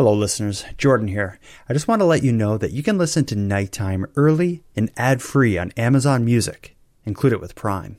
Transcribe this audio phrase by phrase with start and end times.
[0.00, 0.64] Hello, listeners.
[0.78, 1.38] Jordan here.
[1.68, 4.90] I just want to let you know that you can listen to Nighttime early and
[4.96, 6.74] ad free on Amazon Music.
[7.04, 7.98] Include it with Prime.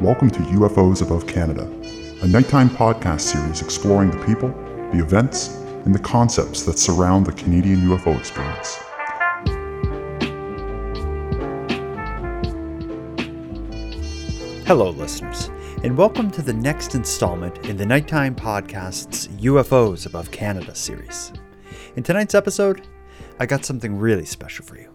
[0.00, 1.70] Welcome to UFOs Above Canada,
[2.22, 4.48] a nighttime podcast series exploring the people,
[4.94, 5.48] the events,
[5.84, 8.76] and the concepts that surround the Canadian UFO experience.
[14.66, 15.50] Hello, listeners,
[15.84, 21.30] and welcome to the next installment in the Nighttime Podcast's UFOs Above Canada series.
[21.96, 22.88] In tonight's episode,
[23.38, 24.89] I got something really special for you.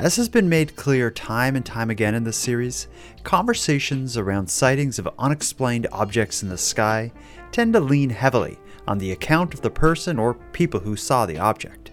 [0.00, 2.88] As has been made clear time and time again in this series,
[3.22, 7.12] conversations around sightings of unexplained objects in the sky
[7.52, 11.38] tend to lean heavily on the account of the person or people who saw the
[11.38, 11.90] object.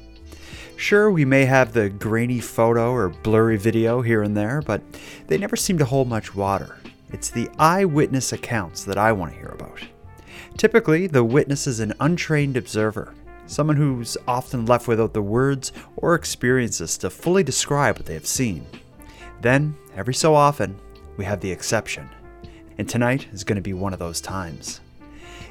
[0.77, 4.81] Sure, we may have the grainy photo or blurry video here and there, but
[5.27, 6.77] they never seem to hold much water.
[7.11, 9.81] It's the eyewitness accounts that I want to hear about.
[10.55, 13.13] Typically, the witness is an untrained observer
[13.47, 18.27] someone who's often left without the words or experiences to fully describe what they have
[18.27, 18.65] seen.
[19.41, 20.79] Then, every so often,
[21.15, 22.09] we have the exception,
[22.77, 24.81] and tonight is going to be one of those times.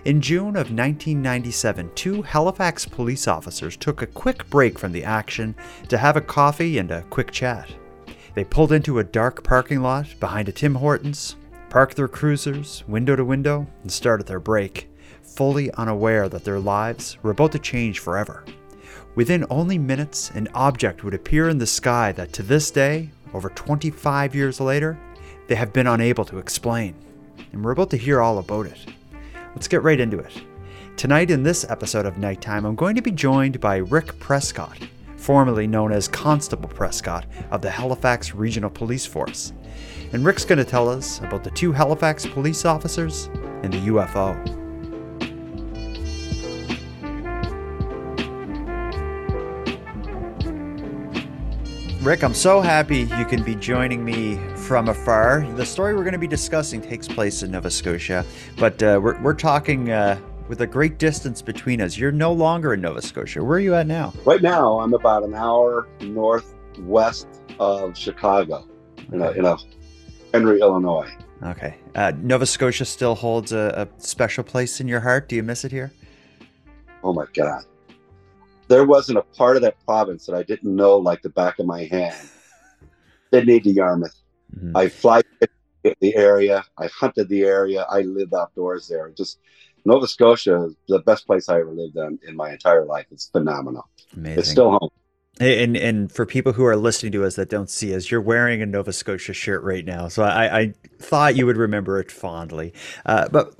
[0.05, 5.57] In June of 1997, two Halifax police officers took a quick break from the action
[5.89, 7.69] to have a coffee and a quick chat.
[8.35, 11.35] They pulled into a dark parking lot behind a Tim Hortons,
[11.71, 14.89] parked their cruisers window to window, and started their break
[15.37, 18.45] fully unaware that their lives were about to change forever.
[19.15, 23.51] Within only minutes, an object would appear in the sky that to this day, over
[23.51, 24.99] 25 years later,
[25.47, 26.95] they have been unable to explain.
[27.53, 28.79] And we're about to hear all about it.
[29.55, 30.43] Let's get right into it.
[30.97, 34.79] Tonight, in this episode of Nighttime, I'm going to be joined by Rick Prescott,
[35.17, 39.53] formerly known as Constable Prescott of the Halifax Regional Police Force.
[40.13, 43.27] And Rick's going to tell us about the two Halifax police officers
[43.63, 44.66] and the UFO.
[52.07, 55.45] Rick, I'm so happy you can be joining me from afar.
[55.57, 58.25] The story we're going to be discussing takes place in Nova Scotia,
[58.57, 61.99] but uh, we're, we're talking uh, with a great distance between us.
[61.99, 63.43] You're no longer in Nova Scotia.
[63.43, 64.13] Where are you at now?
[64.25, 67.27] Right now, I'm about an hour northwest
[67.59, 68.69] of Chicago,
[69.13, 69.57] in, a, in a
[70.33, 71.11] Henry, Illinois.
[71.43, 71.75] Okay.
[71.97, 75.29] Uh, Nova Scotia still holds a, a special place in your heart.
[75.29, 75.91] Do you miss it here?
[77.03, 77.65] Oh my God
[78.69, 81.67] there wasn't a part of that province that I didn't know like the back of
[81.67, 82.17] my hand.
[83.33, 84.15] Sydney to Yarmouth.
[84.57, 84.77] Mm-hmm.
[84.77, 85.23] I fly
[86.01, 86.65] the area.
[86.79, 87.87] I hunted the area.
[87.91, 89.11] I lived outdoors there.
[89.11, 89.39] Just
[89.85, 93.07] Nova Scotia is the best place I ever lived in in my entire life.
[93.11, 93.89] It's phenomenal.
[94.17, 94.39] Amazing.
[94.39, 94.91] It's still home.
[95.39, 98.63] And and for people who are listening to us that don't see us, you're wearing
[98.63, 100.09] a Nova Scotia shirt right now.
[100.09, 102.73] So I, I thought you would remember it fondly.
[103.05, 103.55] Uh, but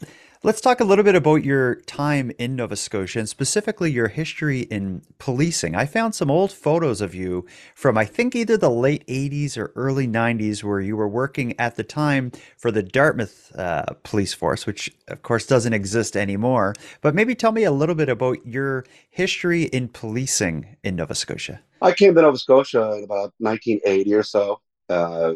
[0.47, 4.61] Let's talk a little bit about your time in Nova Scotia and specifically your history
[4.61, 5.75] in policing.
[5.75, 9.73] I found some old photos of you from, I think, either the late 80s or
[9.75, 14.67] early 90s, where you were working at the time for the Dartmouth uh, Police Force,
[14.67, 16.75] which, of course, doesn't exist anymore.
[17.01, 21.59] But maybe tell me a little bit about your history in policing in Nova Scotia.
[21.83, 25.35] I came to Nova Scotia in about 1980 or so, uh,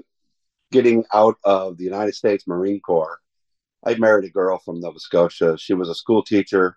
[0.71, 3.19] getting out of the United States Marine Corps
[3.85, 5.57] I married a girl from Nova Scotia.
[5.59, 6.77] She was a school teacher.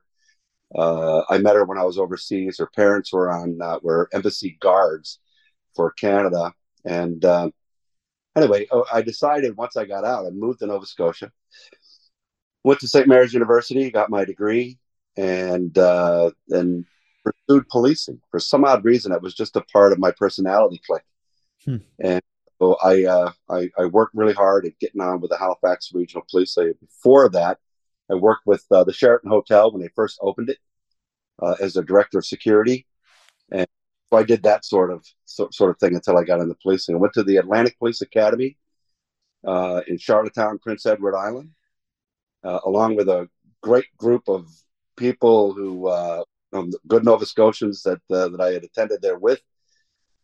[0.74, 2.58] Uh, I met her when I was overseas.
[2.58, 5.20] Her parents were on uh, were embassy guards
[5.76, 6.54] for Canada,
[6.86, 7.50] and uh,
[8.36, 11.32] anyway, oh, I decided once I got out, I moved to Nova Scotia.
[12.64, 13.08] Went to St.
[13.08, 14.80] Mary's University, got my degree,
[15.18, 16.86] and uh, then
[17.24, 18.22] pursued policing.
[18.32, 21.04] For some odd reason, it was just a part of my personality click.
[21.66, 21.78] Hmm.
[22.00, 22.22] And
[22.84, 26.54] I, uh, I, I worked really hard at getting on with the Halifax Regional Police.
[26.54, 27.60] So before that,
[28.10, 30.58] I worked with uh, the Sheraton Hotel when they first opened it
[31.42, 32.86] uh, as a director of security,
[33.52, 33.68] and
[34.10, 36.96] so I did that sort of so, sort of thing until I got into policing.
[36.96, 38.58] I went to the Atlantic Police Academy
[39.46, 41.52] uh, in Charlottetown, Prince Edward Island,
[42.44, 43.30] uh, along with a
[43.62, 44.48] great group of
[44.98, 46.24] people who uh,
[46.88, 49.42] good Nova Scotians that that I had attended there with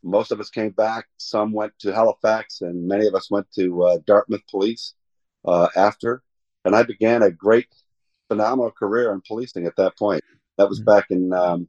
[0.04, 1.06] most of us came back.
[1.18, 4.94] Some went to Halifax, and many of us went to uh, Dartmouth Police
[5.46, 6.24] uh, after.
[6.66, 7.68] And I began a great
[8.28, 10.24] phenomenal career in policing at that point.
[10.58, 10.86] That was Mhm.
[10.86, 11.68] back in um,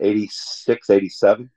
[0.00, 1.50] 86, 87.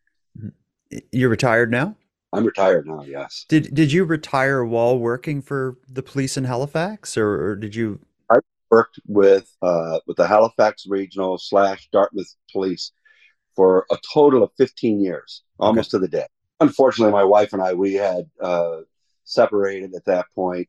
[1.12, 1.96] You're retired now?
[2.34, 3.46] I'm retired now, yes.
[3.50, 8.00] Did did you retire while working for the police in Halifax, or, or did you?
[8.30, 8.38] I
[8.70, 12.94] worked with uh, with the Halifax Regional slash Dartmouth Police
[13.62, 16.26] for a total of 15 years, almost to the day.
[16.62, 18.78] Unfortunately, my wife and I we had uh,
[19.24, 20.68] separated at that point,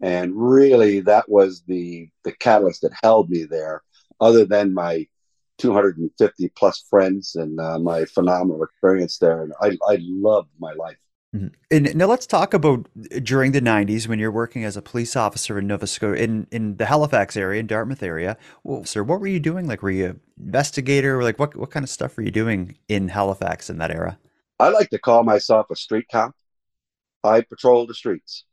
[0.00, 3.82] and really that was the the catalyst that held me there.
[4.22, 5.06] Other than my
[5.58, 10.96] 250 plus friends and uh, my phenomenal experience there, and I I loved my life.
[11.34, 11.52] Mhm.
[11.70, 12.88] And now let's talk about
[13.22, 16.76] during the '90s when you're working as a police officer in Nova Scotia, in in
[16.76, 18.36] the Halifax area, in Dartmouth area.
[18.64, 19.68] Well, sir, what were you doing?
[19.68, 21.22] Like, were you an investigator?
[21.22, 24.18] Like, what what kind of stuff were you doing in Halifax in that era?
[24.58, 26.34] I like to call myself a street cop.
[27.22, 28.44] I patrol the streets.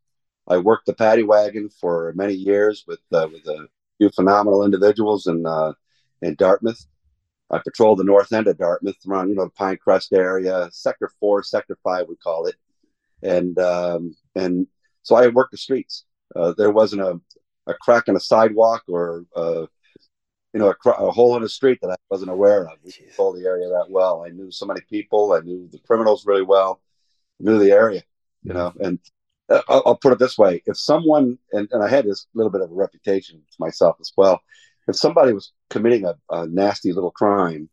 [0.48, 5.26] I worked the paddy wagon for many years with uh, with a few phenomenal individuals
[5.26, 5.74] in uh,
[6.22, 6.86] in Dartmouth.
[7.50, 11.42] I patrolled the north end of Dartmouth, around you know the Pinecrest area, Sector Four,
[11.42, 12.56] Sector Five, we call it,
[13.24, 14.68] and um, and
[15.04, 16.06] so I worked the streets.
[16.36, 17.20] Uh, there wasn't a,
[17.68, 19.66] a crack in a sidewalk or uh,
[20.54, 22.78] you know a, cr- a hole in a street that I wasn't aware of.
[22.84, 24.24] We controlled the area that well.
[24.26, 25.34] I knew so many people.
[25.34, 26.82] I knew the criminals really well.
[27.40, 28.04] Knew the area,
[28.44, 28.74] you know.
[28.80, 29.00] And
[29.50, 32.52] uh, I'll, I'll put it this way: if someone and, and I had this little
[32.52, 34.42] bit of a reputation to myself as well.
[34.90, 37.70] If somebody was committing a, a nasty little crime,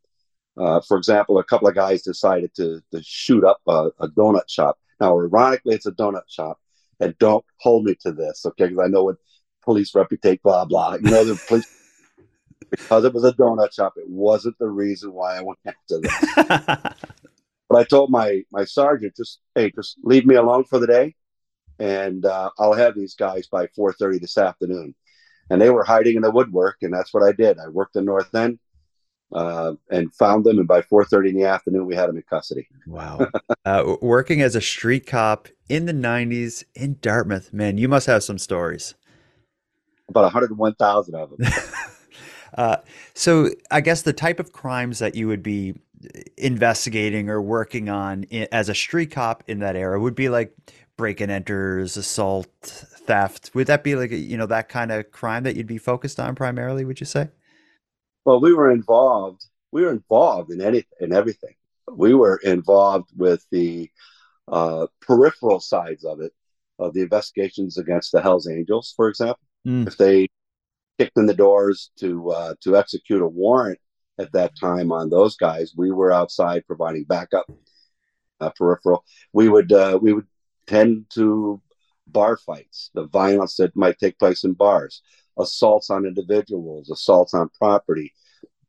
[0.57, 4.49] uh, for example, a couple of guys decided to, to shoot up a, a donut
[4.49, 4.79] shop.
[5.01, 6.59] Now, ironically, it's a donut shop,
[7.01, 8.69] and don't hold me to this, okay?
[8.69, 9.17] Because I know what
[9.63, 10.95] police reputate, blah blah.
[10.95, 11.67] You know, the police
[12.71, 13.95] because it was a donut shop.
[13.97, 16.95] It wasn't the reason why I went after them.
[17.69, 21.15] But I told my my sergeant, just hey, just leave me alone for the day,
[21.79, 24.95] and uh, I'll have these guys by four thirty this afternoon.
[25.51, 27.59] And they were hiding in the woodwork, and that's what I did.
[27.59, 28.59] I worked the north end
[29.35, 32.23] uh, and found them, and by four thirty in the afternoon, we had them in
[32.23, 32.69] custody.
[32.87, 33.29] Wow.
[33.67, 38.23] Uh, working as a street cop in the 90s in Dartmouth, man, you must have
[38.23, 38.95] some stories.
[40.07, 41.51] About one hundred one thousand of them.
[42.57, 42.77] Uh,
[43.15, 45.75] so I guess the type of crimes that you would be
[46.37, 50.55] investigating or working on i as a street cop in that era would be like
[50.97, 53.51] break and enters, assault, theft.
[53.55, 56.21] Would that be like, a, you know, that kind of crime that you'd be focused
[56.21, 57.29] on primarily, would you say?
[58.25, 59.45] Well, we were involved.
[59.73, 61.55] We were involved in any in everything.
[61.91, 63.91] We were involved with the
[64.49, 66.33] uh, peripheral sides of it,
[66.79, 69.41] of the investigations against the Hell's Angels, for example.
[69.67, 69.87] Mm.
[69.87, 70.29] If they
[70.99, 73.79] kicked in the doors to uh, to execute a warrant
[74.19, 77.47] at that time on those guys, we were outside providing backup.
[78.41, 79.05] Uh, peripheral.
[79.33, 80.27] We would uh, we would
[80.67, 81.63] tend to
[82.07, 85.03] bar fights, the violence that might take place in bars,
[85.39, 88.13] assaults on individuals, assaults on property,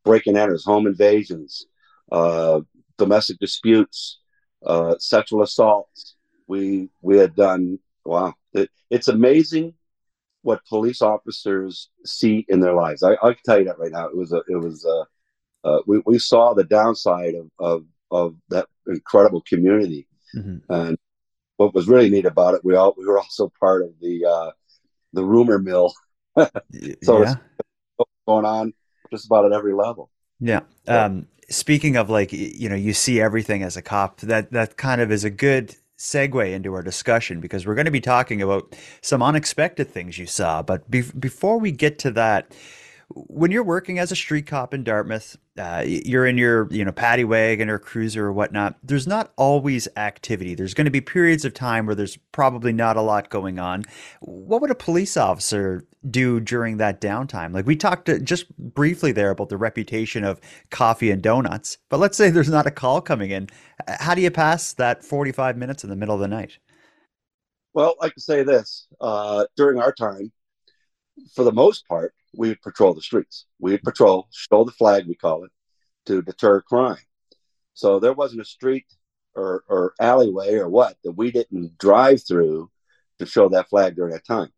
[0.04, 1.66] breaking enters, home invasions,
[2.12, 2.62] uh,
[2.98, 4.20] domestic disputes,
[4.66, 6.16] uh, sexual assaults.
[6.48, 8.34] We we had done wow.
[8.54, 9.74] It, it's amazing
[10.44, 13.02] what police officers see in their lives.
[13.02, 14.08] I, I can tell you that right now.
[14.08, 15.06] It was a it was a
[15.68, 20.62] uh, we we saw the downside of of of that incredible community, Mhm.
[20.70, 20.98] and
[21.58, 24.52] what was really neat about it, we all we were also part of the uh,
[25.14, 25.94] the rumor mill
[27.04, 27.32] So yeah.
[27.32, 27.36] it's-
[28.28, 28.74] going on
[29.12, 30.10] just about at every level.
[30.40, 30.62] Yeah.
[30.88, 31.06] Yeah.
[31.06, 35.00] Um, speaking of like, you know, you see everything as a cop, that that kind
[35.00, 38.76] of is a good segue into our discussion because we're going to be talking about
[39.02, 40.62] some unexpected things you saw.
[40.62, 42.52] But be before we get to that,
[43.16, 46.92] when you're working as a street cop in Dartmouth, uh, you're in your, you know,
[46.92, 48.78] paddy wagon or cruiser or whatnot.
[48.84, 50.54] There's not always activity.
[50.54, 53.84] There's going to be periods of time where there's probably not a lot going on.
[54.20, 57.54] What would a police officer do during that downtime?
[57.54, 62.02] Like we talked uh, just briefly there about the reputation of coffee and donuts, but
[62.02, 63.48] let's say there's not a call coming in.
[63.88, 66.60] How do you pass that 45 minutes in the middle of the night?
[67.74, 70.32] Well, I can say this: uh, during our time,
[71.34, 73.46] for the most part, we would patrol the streets.
[73.60, 75.52] We would patrol, show the flag, we call it,
[76.08, 76.98] to deter crime.
[77.74, 78.86] So there wasn't a street
[79.36, 82.70] or, or alleyway or what that we didn't drive through
[83.20, 84.50] to show that flag during that time.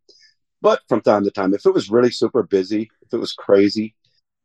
[0.60, 3.94] But from time to time, if it was really super busy, if it was crazy,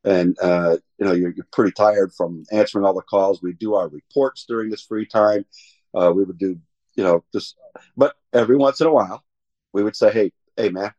[0.03, 3.73] and uh, you know you're, you're pretty tired from answering all the calls, we do
[3.75, 5.45] our reports during this free time.
[5.93, 6.59] Uh, we would do,
[6.95, 7.55] you know, just.
[7.97, 9.23] But every once in a while,
[9.71, 10.93] we would say, "Hey, hey, man,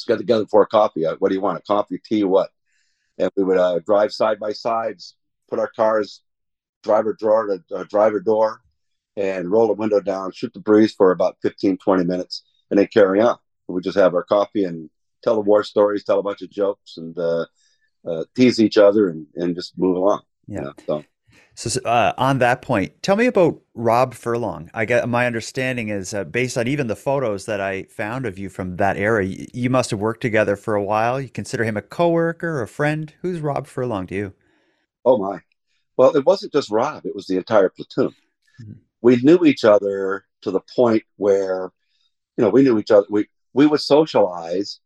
[0.00, 1.06] let's get together for a coffee.
[1.06, 1.58] Uh, What do you want?
[1.58, 2.50] A coffee, tea, what?"
[3.18, 5.16] And we would uh, drive side by sides,
[5.48, 6.22] put our cars
[6.82, 8.62] driver drawer to uh, driver door,
[9.16, 12.86] and roll the window down, shoot the breeze for about 15, 20 minutes, and then
[12.86, 13.36] carry on.
[13.68, 14.88] We just have our coffee and
[15.22, 17.46] tell the war stories, tell a bunch of jokes, and uh,
[18.06, 20.22] uh, tease each other, and, and just move along.
[20.46, 20.58] Yeah.
[20.58, 21.04] You know, so.
[21.54, 24.70] So uh, on that point, tell me about Rob Furlong.
[24.72, 28.38] I get my understanding is uh, based on even the photos that I found of
[28.38, 29.24] you from that era.
[29.24, 31.20] You, you, must have worked together for a while.
[31.20, 33.12] You consider him a coworker, a friend.
[33.22, 34.32] Who's Rob Furlong to you?
[35.04, 35.40] Oh my!
[35.96, 38.14] Well, it wasn't just Rob; it was the entire platoon.
[38.62, 38.72] Mm-hmm.
[39.02, 41.72] We knew each other to the point where,
[42.36, 43.06] you know, we knew each other.
[43.10, 44.80] We we would socialize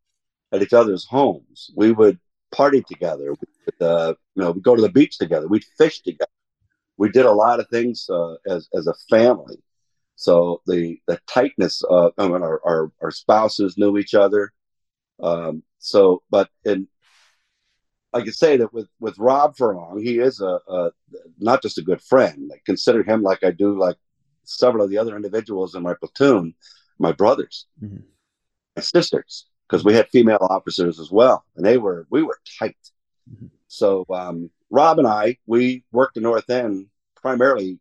[0.52, 1.71] at each other's homes.
[1.76, 2.18] We would
[2.52, 3.33] party together.
[3.33, 5.47] We would, uh, you know, we'd go to the beach together.
[5.49, 6.30] We'd fish together
[6.96, 9.56] we did a lot of things uh, as as a family.
[10.16, 14.52] So the the tightness of I mean, our, our, our spouses knew each other.
[15.22, 16.88] Um, so, but in
[18.14, 20.90] I can say that with with Rob Furlong, he is a, a
[21.38, 22.50] not just a good friend.
[22.54, 23.96] I consider him like I do like
[24.44, 26.54] several of the other individuals in my platoon,
[26.98, 28.02] my brothers, mm-hmm.
[28.76, 32.76] my sisters, because we had female officers as well, and they were we were tight.
[33.28, 33.46] Mm-hmm.
[33.66, 37.78] So um, Rob and I, we worked the North End primarily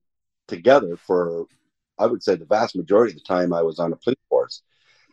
[0.48, 1.48] together for,
[1.98, 4.62] I would say, the vast majority of the time I was on the police force.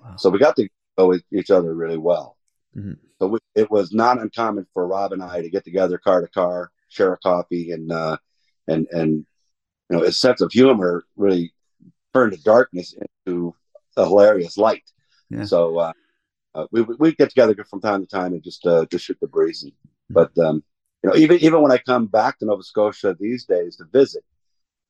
[0.02, 0.16] Wow.
[0.16, 0.68] So we got to
[0.98, 2.36] go with each other really well.
[2.76, 2.92] Mm-hmm.
[3.18, 6.28] So we, it was not uncommon for Rob and I to get together car to
[6.28, 8.18] car, share a coffee, and uh,
[8.68, 9.26] and and
[9.88, 11.52] you know his sense of humor really
[12.12, 12.94] turned the darkness
[13.26, 13.54] into
[13.96, 14.84] a hilarious light.
[15.30, 15.44] Yeah.
[15.44, 15.92] So uh,
[16.54, 19.28] uh, we we get together from time to time and just uh, just shoot the
[19.28, 19.62] breeze.
[19.62, 20.14] And, mm-hmm.
[20.14, 20.62] But um,
[21.02, 24.24] you know, even even when I come back to Nova Scotia these days to visit,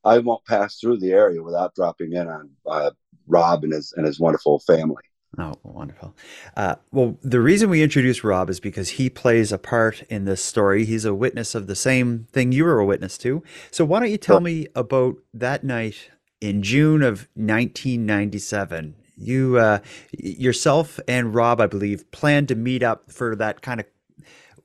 [0.04, 2.90] I won't pass through the area without dropping in on uh,
[3.26, 5.02] Rob and his and his wonderful family.
[5.38, 6.16] Oh, wonderful.
[6.56, 10.44] Uh, well, the reason we introduced Rob is because he plays a part in this
[10.44, 10.84] story.
[10.84, 13.42] He's a witness of the same thing you were a witness to.
[13.70, 18.96] So, why don't you tell me about that night in June of 1997?
[19.16, 19.78] You, uh,
[20.12, 23.86] yourself and Rob, I believe, planned to meet up for that kind of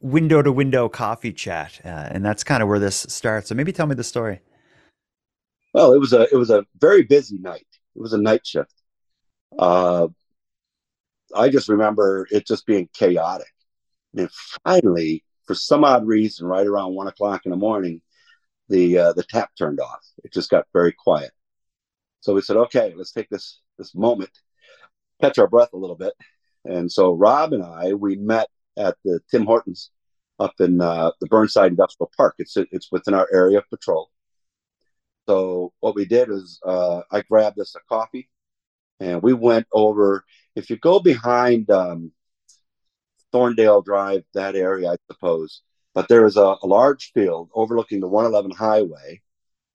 [0.05, 3.50] window to window coffee chat, uh, and that's kind of where this starts.
[3.50, 4.39] So maybe tell me the story.
[5.74, 7.67] Well, it was a it was a very busy night.
[7.95, 8.74] It was a night shift.
[9.57, 10.07] Uh,
[11.35, 13.51] I just remember it just being chaotic,
[14.15, 14.29] and
[14.63, 18.01] finally, for some odd reason, right around one o'clock in the morning,
[18.69, 20.05] the uh, the tap turned off.
[20.24, 21.31] It just got very quiet.
[22.21, 24.31] So we said, "Okay, let's take this this moment,
[25.19, 26.13] catch our breath a little bit."
[26.63, 28.47] And so Rob and I we met
[28.77, 29.91] at the Tim Hortons
[30.39, 32.36] up in uh, the Burnside Industrial Park.
[32.39, 34.10] It's it's within our area of patrol.
[35.27, 38.30] So what we did is uh, I grabbed us a coffee,
[39.00, 40.24] and we went over.
[40.56, 42.12] If you go behind um,
[43.34, 45.62] Thorndale Drive, that area, I suppose,
[45.94, 49.22] but there is a, a large field overlooking the 111 highway.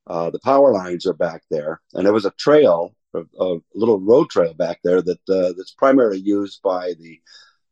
[0.07, 4.01] Uh, the power lines are back there, and there was a trail, a, a little
[4.01, 7.21] road trail back there that uh, that's primarily used by the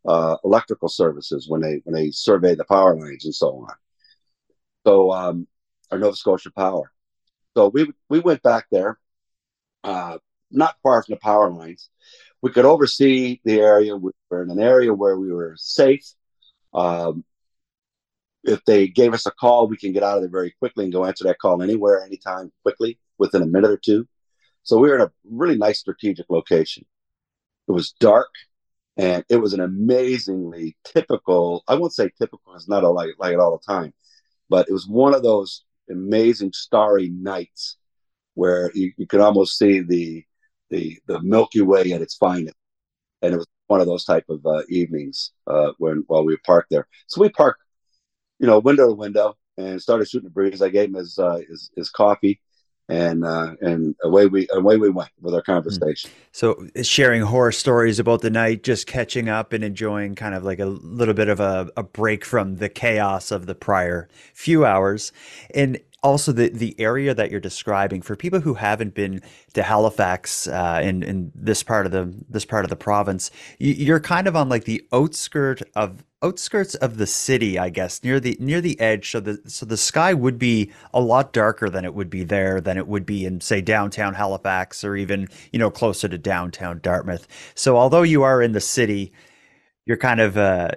[0.09, 3.75] uh, electrical services when they when they survey the power lines and so on.
[4.87, 5.47] So um,
[5.91, 6.91] our Nova Scotia Power.
[7.55, 8.99] So we we went back there,
[9.85, 10.17] uh,
[10.51, 11.91] not far from the power lines.
[12.41, 13.97] We could oversee the area.
[13.97, 16.07] We were in an area where we were safe.
[16.73, 17.25] Um,
[18.45, 20.93] if they gave us a call, we can get out of there very quickly and
[20.93, 24.09] go answer that call anywhere, anytime, quickly, within a minute or two.
[24.63, 26.87] So we were in a really nice strategic location.
[27.67, 28.31] It was dark
[28.99, 33.33] and it was an amazingly typical i won't say typical it's not a, like, like
[33.33, 33.93] it all the time
[34.51, 37.77] but it was one of those amazing starry nights
[38.35, 40.25] where you, you could almost see the
[40.71, 42.55] the the milky way at its finest.
[43.23, 46.71] And it was one of those type of uh, evenings uh, when while we parked
[46.71, 46.87] there.
[47.09, 47.61] So we parked
[48.39, 50.63] you know window to window and started shooting the breeze.
[50.63, 52.41] I gave him his uh, his, his coffee
[52.89, 56.11] and uh, and away we away we went with our conversation.
[56.33, 60.59] So sharing horror stories about the night, just catching up and enjoying kind of like
[60.59, 65.13] a little bit of a, a break from the chaos of the prior few hours,
[65.55, 69.21] and also the the area that you're describing for people who haven't been
[69.55, 74.01] to Halifax uh, in in this part of the this part of the province, you're
[74.01, 78.37] kind of on like the outskirt of outskirts of the city, I guess, near the
[78.41, 79.11] near the edge.
[79.11, 82.61] So the so the sky would be a lot darker than it would be there
[82.61, 86.81] than it would be in say downtown Halifax or even you know closer to downtown
[86.81, 87.27] Dartmouth.
[87.55, 89.13] So although you are in the city,
[89.89, 90.69] you're kind of uh,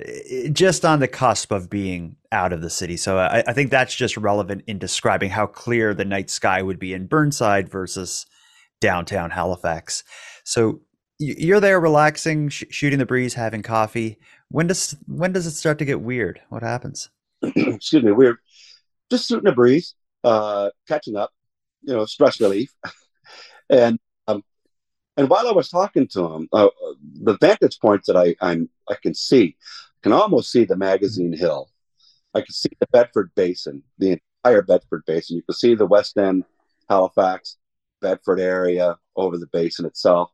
[0.53, 2.95] just on the cusp of being out of the city.
[2.95, 6.79] So I, I, think that's just relevant in describing how clear the night sky would
[6.79, 8.25] be in Burnside versus
[8.79, 10.05] downtown Halifax.
[10.45, 10.79] So
[11.19, 14.17] you're there relaxing, sh- shooting the breeze, having coffee.
[14.47, 16.39] When does when does it start to get weird?
[16.47, 17.09] What happens?
[17.43, 18.13] Excuse me.
[18.13, 18.39] We're
[19.11, 21.31] just shooting the breeze, uh, catching up,
[21.81, 22.73] you know, stress relief,
[23.69, 23.99] and
[25.17, 26.69] And while I was talking to him, uh,
[27.21, 31.33] the vantage points that I I'm, I can see, I can almost see the magazine
[31.33, 31.69] hill.
[32.33, 35.37] I can see the Bedford Basin, the entire Bedford Basin.
[35.37, 36.45] You can see the West End,
[36.89, 37.57] Halifax,
[38.01, 40.31] Bedford area over the basin itself.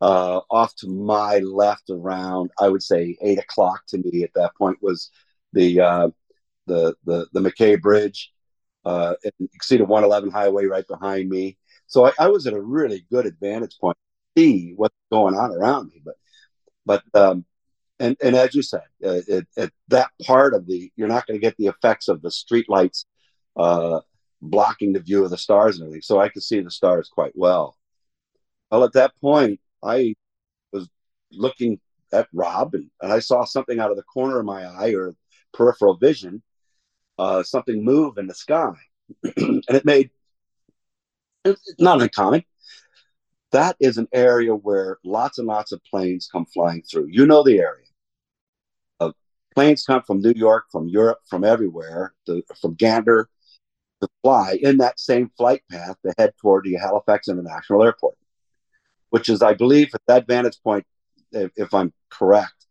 [0.00, 4.54] Uh, off to my left, around I would say eight o'clock to me at that
[4.56, 5.10] point was
[5.52, 6.08] the uh,
[6.66, 8.32] the the the MacKay Bridge.
[8.84, 11.58] Uh, the 111 highway right behind me.
[11.88, 13.98] So I, I was at a really good advantage point
[14.38, 16.02] see what's going on around me.
[16.04, 16.14] But
[16.86, 17.44] but um,
[17.98, 21.38] and and as you said, uh, it, at that part of the you're not going
[21.38, 23.06] to get the effects of the street lights
[23.56, 24.00] uh,
[24.40, 26.02] blocking the view of the stars and everything.
[26.02, 27.76] So I could see the stars quite well.
[28.70, 30.14] Well, at that point, I
[30.72, 30.88] was
[31.32, 31.80] looking
[32.12, 35.14] at Rob and, and I saw something out of the corner of my eye or
[35.52, 36.42] peripheral vision,
[37.18, 38.74] uh, something move in the sky.
[39.36, 40.10] and it made
[41.44, 42.44] it's not uncommon.
[43.52, 47.08] That is an area where lots and lots of planes come flying through.
[47.10, 47.86] You know the area.
[49.00, 49.12] Uh,
[49.54, 53.28] planes come from New York, from Europe, from everywhere, to, from Gander
[54.02, 58.16] to fly in that same flight path to head toward the Halifax International Airport
[59.10, 60.84] which is, I believe, at that vantage point,
[61.32, 62.66] if, if I'm correct,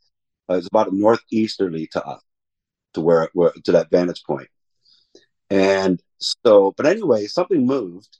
[0.50, 2.22] uh, is about northeasterly to us,
[2.94, 4.50] to where, where to that vantage point.
[5.50, 8.18] And so, but anyway, something moved,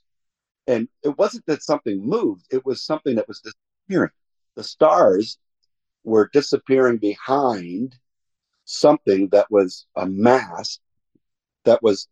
[0.68, 4.12] and it wasn't that something moved; it was something that was disappearing.
[4.54, 5.38] The stars
[6.04, 7.96] were disappearing behind
[8.64, 10.78] something that was a mass
[11.64, 12.06] that was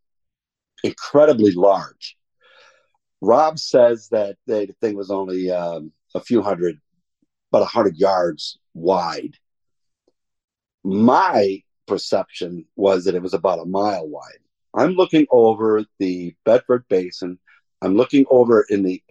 [0.82, 2.16] incredibly large.
[3.20, 6.80] Rob says that the thing was only um, a few hundred,
[7.50, 9.34] about a hundred yards wide.
[10.82, 14.38] My perception was that it was about a mile wide.
[14.74, 17.38] I'm looking over the Bedford Basin.
[17.82, 19.02] I'm looking over in the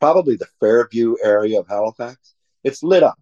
[0.00, 2.34] probably the Fairview area of Halifax.
[2.62, 3.18] It's lit up.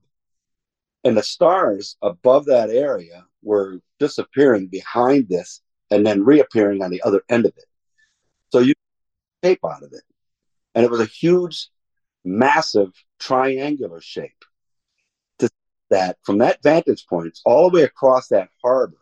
[1.05, 7.03] And the stars above that area were disappearing behind this and then reappearing on the
[7.03, 7.67] other end of it.
[8.51, 8.75] So you
[9.43, 10.03] tape out of it.
[10.75, 11.69] And it was a huge,
[12.25, 14.45] massive triangular shape.
[15.41, 15.51] To
[15.91, 18.97] that from that vantage point, all the way across that harbor,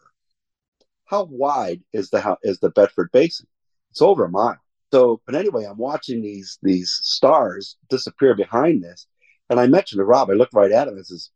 [1.04, 3.46] how wide is the is the Bedford Basin?
[3.90, 4.60] It's over a mile.
[4.92, 9.06] So, but anyway, I'm watching these these stars disappear behind this,
[9.48, 10.30] and I mentioned to Rob.
[10.30, 11.30] I looked right at him and says,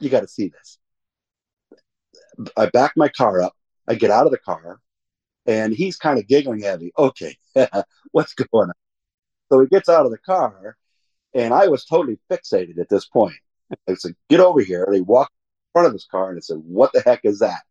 [0.00, 0.78] "You got to see this."
[2.56, 3.54] I back my car up.
[3.88, 4.80] I get out of the car,
[5.46, 6.90] and he's kind of giggling at me.
[6.98, 7.36] Okay,
[8.12, 8.72] what's going on?
[9.52, 10.76] So he gets out of the car,
[11.34, 13.36] and I was totally fixated at this point.
[13.88, 16.40] I said, "Get over here!" And he walked in front of his car and I
[16.40, 17.62] said, "What the heck is that?"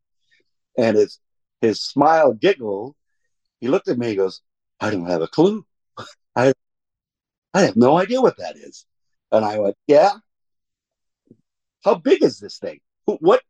[0.77, 1.19] And his
[1.61, 2.95] his smile giggle.
[3.59, 4.07] He looked at me.
[4.07, 4.41] He goes,
[4.79, 5.65] "I don't have a clue.
[6.35, 6.53] I
[7.53, 8.85] I have no idea what that is."
[9.31, 10.17] And I went, "Yeah.
[11.83, 12.79] How big is this thing?
[13.05, 13.41] What?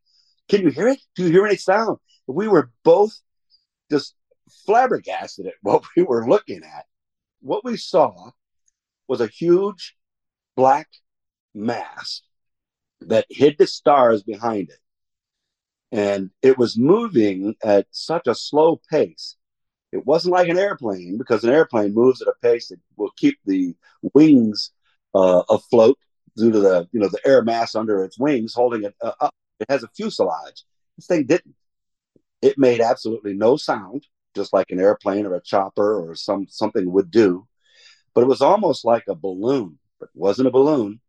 [0.47, 1.01] Can you hear it?
[1.15, 3.19] Do you hear any sound?" We were both
[3.91, 4.15] just
[4.65, 6.85] flabbergasted at what we were looking at.
[7.41, 8.31] What we saw
[9.07, 9.95] was a huge
[10.55, 10.89] black
[11.53, 12.21] mass
[13.01, 14.79] that hid the stars behind it.
[15.91, 19.37] And it was moving at such a slow pace.
[19.91, 23.39] It wasn't like an airplane because an airplane moves at a pace that will keep
[23.45, 23.75] the
[24.13, 24.71] wings
[25.15, 25.97] uh, afloat
[26.38, 29.34] due to the you know the air mass under its wings holding it uh, up.
[29.60, 30.63] It has a fuselage.
[30.97, 31.56] This thing didn't.
[32.41, 36.89] It made absolutely no sound, just like an airplane or a chopper or some something
[36.91, 37.47] would do.
[38.13, 41.02] But it was almost like a balloon but wasn't a balloon.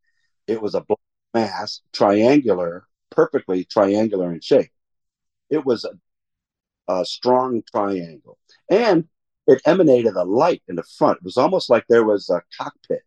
[0.47, 0.85] It was a
[1.33, 4.71] mass, triangular, perfectly triangular in shape.
[5.49, 5.87] It was
[6.98, 8.38] a, strong triangle.
[8.70, 9.09] And
[9.46, 11.18] it emanated a light in the front.
[11.18, 13.03] It was almost like there was a cockpit.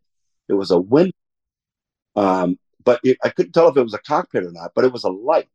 [0.50, 1.14] It was a window.
[2.16, 4.92] Um, but it, I couldn't tell if it was a cockpit or not, but it
[4.92, 5.50] was a light.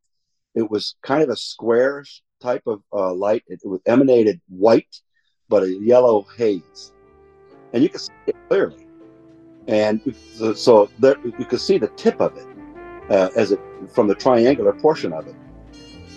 [0.55, 2.05] It was kind of a square
[2.41, 3.45] type of uh, light.
[3.47, 5.01] It, it was emanated white,
[5.49, 6.93] but a yellow haze.
[7.73, 8.89] And you could see it clearly
[9.69, 10.15] and
[10.55, 12.47] so there, you could see the tip of it
[13.11, 13.61] uh, as it
[13.93, 15.37] from the triangular portion of it,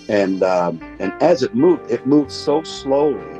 [0.07, 3.39] and um, and as it moved, it moved so slowly,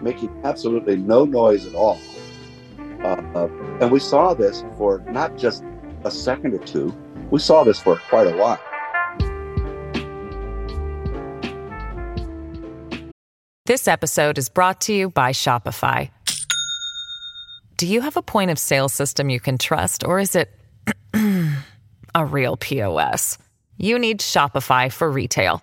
[0.00, 1.98] making absolutely no noise at all.
[3.00, 3.48] Uh, uh,
[3.80, 5.64] and we saw this for not just
[6.04, 6.94] a second or two;
[7.30, 8.60] we saw this for quite a while.
[13.66, 16.10] This episode is brought to you by Shopify.
[17.78, 20.50] Do you have a point of sale system you can trust, or is it
[22.14, 23.38] a real POS?
[23.78, 25.62] You need Shopify for retail.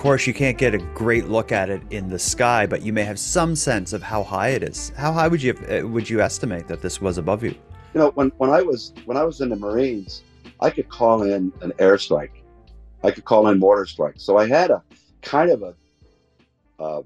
[0.00, 3.04] Course, you can't get a great look at it in the sky, but you may
[3.04, 4.88] have some sense of how high it is.
[4.96, 7.50] How high would you uh, would you estimate that this was above you?
[7.92, 10.22] You know, when, when I was when I was in the Marines,
[10.60, 12.30] I could call in an airstrike.
[13.04, 14.22] I could call in mortar strikes.
[14.22, 14.82] So I had a
[15.20, 15.74] kind of a,
[16.82, 17.02] uh,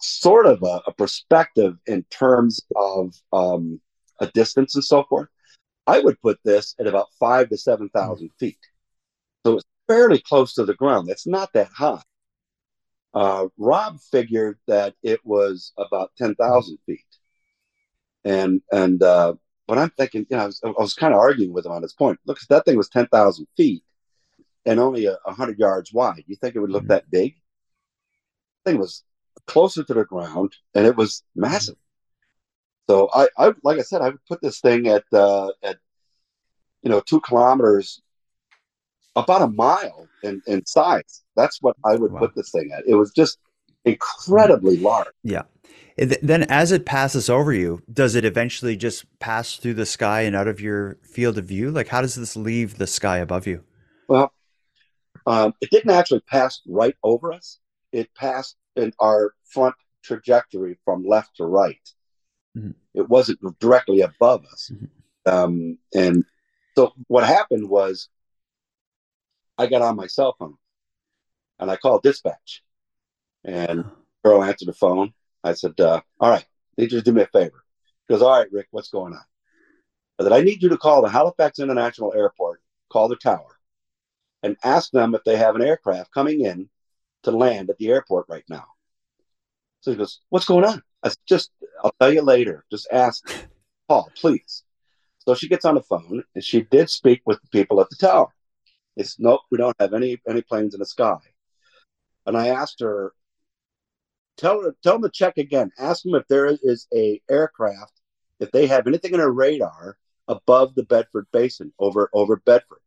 [0.00, 3.80] sort of a, a, perspective in terms of um,
[4.20, 5.28] a distance and so forth.
[5.86, 8.58] I would put this at about five to seven thousand feet.
[9.44, 11.08] So it's fairly close to the ground.
[11.08, 12.02] That's not that high.
[13.14, 17.00] Uh, Rob figured that it was about 10,000 feet.
[18.24, 19.34] And, and, uh,
[19.66, 21.82] but I'm thinking, you know, I was, I was kind of arguing with him on
[21.82, 22.18] this point.
[22.26, 23.82] Look, that thing was 10,000 feet
[24.66, 26.24] and only a, 100 yards wide.
[26.26, 26.92] You think it would look mm-hmm.
[26.92, 27.36] that big?
[28.64, 29.02] The thing was
[29.46, 31.76] closer to the ground and it was massive.
[32.88, 35.78] So I, I like I said, I would put this thing at, uh, at,
[36.82, 38.02] you know, two kilometers
[39.16, 41.24] about a mile in, in size.
[41.34, 42.20] That's what I would wow.
[42.20, 42.84] put this thing at.
[42.86, 43.38] It was just
[43.84, 45.08] incredibly large.
[45.22, 45.42] Yeah.
[45.96, 50.36] Then, as it passes over you, does it eventually just pass through the sky and
[50.36, 51.70] out of your field of view?
[51.70, 53.64] Like, how does this leave the sky above you?
[54.06, 54.30] Well,
[55.26, 57.58] um, it didn't actually pass right over us.
[57.92, 61.80] It passed in our front trajectory from left to right.
[62.56, 62.72] Mm-hmm.
[62.94, 64.70] It wasn't directly above us.
[64.72, 65.32] Mm-hmm.
[65.32, 66.24] Um, and
[66.76, 68.10] so what happened was
[69.58, 70.56] I got on my cell phone
[71.58, 72.62] and I called dispatch.
[73.44, 73.84] And
[74.24, 75.12] girl answered the phone.
[75.44, 76.44] I said, uh, All right,
[76.76, 77.64] need you to do me a favor.
[78.06, 79.24] He goes, All right, Rick, what's going on?
[80.18, 83.58] I said, I need you to call the Halifax International Airport, call the tower,
[84.42, 86.68] and ask them if they have an aircraft coming in
[87.22, 88.64] to land at the airport right now.
[89.80, 90.82] So he goes, What's going on?
[91.02, 91.50] I said, Just,
[91.84, 92.64] I'll tell you later.
[92.70, 93.24] Just ask
[93.88, 94.64] Paul, please.
[95.20, 97.96] So she gets on the phone and she did speak with the people at the
[97.96, 98.28] tower.
[98.96, 101.18] It's nope, we don't have any any planes in the sky.
[102.24, 103.12] And I asked her,
[104.36, 105.70] tell her, tell them to check again.
[105.78, 107.92] Ask them if there is a aircraft,
[108.40, 109.96] if they have anything in a radar
[110.28, 112.80] above the Bedford Basin, over over Bedford.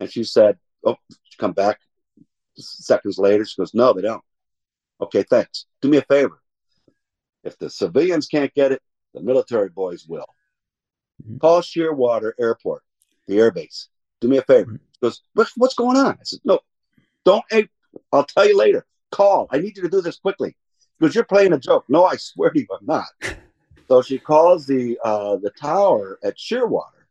[0.00, 1.80] And she said, "Oh, she come back
[2.56, 3.44] seconds later.
[3.44, 4.22] She goes, no, they don't.
[5.00, 5.66] Okay, thanks.
[5.80, 6.40] Do me a favor.
[7.42, 10.26] If the civilians can't get it, the military boys will.
[11.22, 11.38] Mm-hmm.
[11.38, 12.82] Call Shearwater Airport,
[13.26, 13.88] the airbase.
[14.20, 14.72] Do me a favor.
[14.72, 15.22] Mm-hmm goes,
[15.56, 16.12] what's going on?
[16.12, 16.60] I said, no,
[17.24, 17.44] don't.
[17.50, 17.68] Hey,
[18.12, 18.86] I'll tell you later.
[19.10, 19.46] Call.
[19.50, 20.56] I need you to do this quickly.
[20.98, 21.84] Because you're playing a joke.
[21.88, 23.06] No, I swear to you, I'm not.
[23.88, 27.04] so she calls the uh, the tower at Shearwater,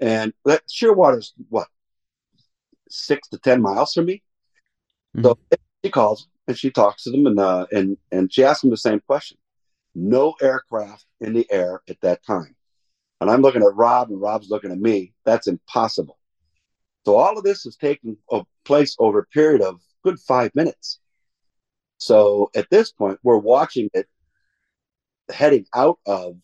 [0.00, 1.68] and that Shearwater's what
[2.88, 4.22] six to ten miles from me.
[5.16, 5.24] Mm-hmm.
[5.24, 5.38] So
[5.84, 8.76] she calls and she talks to them, and uh, and and she asks them the
[8.76, 9.36] same question.
[9.94, 12.54] No aircraft in the air at that time.
[13.20, 15.12] And I'm looking at Rob, and Rob's looking at me.
[15.24, 16.17] That's impossible.
[17.08, 18.18] So all of this is taking
[18.66, 21.00] place over a period of good five minutes.
[21.96, 24.06] So at this point, we're watching it
[25.32, 26.36] heading out of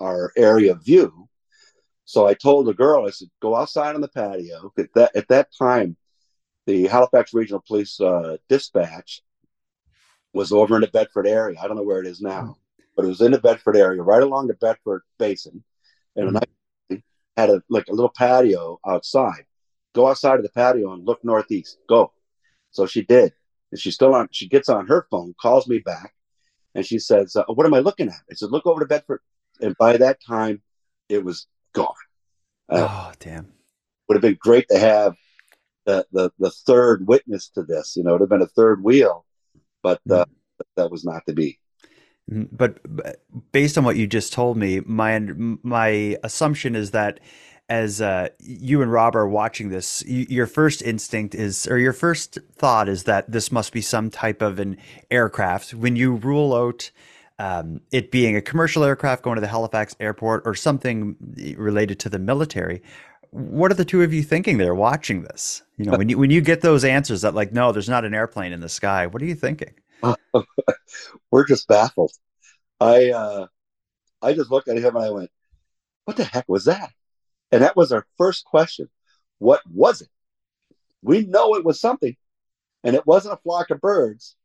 [0.00, 1.28] our area of view.
[2.04, 4.72] So I told the girl, I said, go outside on the patio.
[4.76, 5.96] At that, at that time,
[6.66, 9.22] the Halifax Regional Police uh, dispatch
[10.32, 11.60] was over in the Bedford area.
[11.62, 12.56] I don't know where it is now,
[12.96, 15.62] but it was in the Bedford area, right along the Bedford Basin.
[16.16, 16.94] And mm-hmm.
[16.96, 17.02] I
[17.36, 19.44] had a like a little patio outside
[19.98, 21.78] go outside of the patio and look northeast.
[21.88, 22.12] Go.
[22.70, 23.32] So she did.
[23.72, 26.14] And she's still on, she gets on her phone, calls me back,
[26.74, 28.20] and she says, uh, What am I looking at?
[28.30, 29.20] I said, Look over to Bedford.
[29.60, 30.62] And by that time,
[31.08, 31.92] it was gone.
[32.68, 33.52] Uh, oh, damn.
[34.08, 35.16] Would have been great to have
[35.84, 37.96] the, the, the third witness to this.
[37.96, 39.26] You know, it would have been a third wheel,
[39.82, 40.64] but uh, mm.
[40.76, 41.58] that was not to be.
[42.30, 42.54] Mm-hmm.
[42.54, 47.20] But, but based on what you just told me, my my assumption is that
[47.68, 52.38] as uh, you and Rob are watching this, your first instinct is, or your first
[52.54, 54.78] thought is that this must be some type of an
[55.10, 55.74] aircraft.
[55.74, 56.90] When you rule out
[57.38, 61.16] um, it being a commercial aircraft going to the Halifax airport or something
[61.58, 62.82] related to the military,
[63.30, 65.62] what are the two of you thinking there watching this?
[65.76, 68.14] You know, when you when you get those answers that like, no, there's not an
[68.14, 69.06] airplane in the sky.
[69.06, 69.74] What are you thinking?
[71.30, 72.12] we're just baffled.
[72.80, 73.46] I uh,
[74.22, 75.30] I just looked at him and I went,
[76.06, 76.90] "What the heck was that?"
[77.50, 78.88] And that was our first question.
[79.38, 80.08] What was it?
[81.02, 82.16] We know it was something,
[82.84, 84.36] and it wasn't a flock of birds.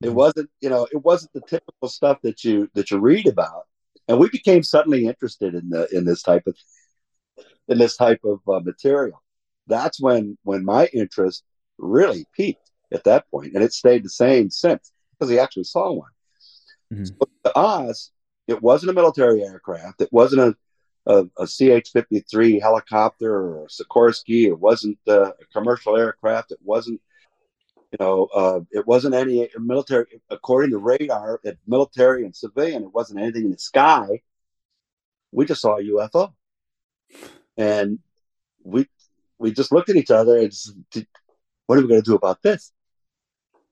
[0.00, 3.64] It wasn't, you know, it wasn't the typical stuff that you that you read about.
[4.06, 6.56] And we became suddenly interested in the in this type of
[7.66, 9.22] in this type of uh, material.
[9.66, 11.42] That's when when my interest
[11.78, 15.92] really peaked at that point, and it stayed the same since because he actually saw
[15.92, 16.10] one.
[16.92, 17.04] Mm-hmm.
[17.04, 18.12] So to us,
[18.46, 20.00] it wasn't a military aircraft.
[20.00, 20.56] It wasn't a,
[21.08, 24.46] a, a CH 53 helicopter or a Sikorsky.
[24.46, 26.52] It wasn't a commercial aircraft.
[26.52, 27.00] It wasn't,
[27.90, 32.94] you know, uh, it wasn't any military, according to radar, it, military and civilian, it
[32.94, 34.20] wasn't anything in the sky.
[35.32, 36.34] We just saw a UFO.
[37.56, 37.98] And
[38.62, 38.86] we
[39.38, 40.74] we just looked at each other and just,
[41.66, 42.72] what are we going to do about this?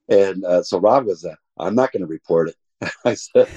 [0.09, 2.91] And uh, so Rob was, uh, I'm not going to report it.
[3.05, 3.49] I said,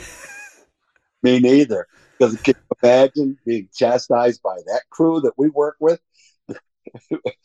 [1.23, 1.87] me neither.
[2.21, 6.01] Because can you imagine being chastised by that crew that we work with?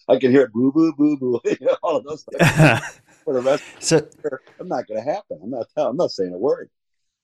[0.10, 1.40] I can hear boo boo boo boo,
[1.84, 2.82] all of those things.
[3.24, 4.06] For the rest, so
[4.60, 5.40] I'm not going to happen.
[5.42, 5.68] I'm not.
[5.78, 6.70] I'm not saying a word.